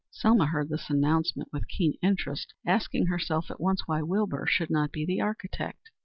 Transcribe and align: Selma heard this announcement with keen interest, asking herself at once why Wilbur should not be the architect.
Selma 0.09 0.47
heard 0.47 0.67
this 0.69 0.89
announcement 0.89 1.47
with 1.53 1.67
keen 1.67 1.93
interest, 2.01 2.55
asking 2.65 3.05
herself 3.05 3.51
at 3.51 3.61
once 3.61 3.83
why 3.87 4.01
Wilbur 4.01 4.47
should 4.47 4.71
not 4.71 4.91
be 4.91 5.05
the 5.05 5.21
architect. 5.21 5.91